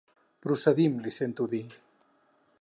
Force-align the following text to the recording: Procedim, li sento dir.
Procedim, 0.45 0.95
li 1.03 1.13
sento 1.19 1.47
dir. 1.53 1.63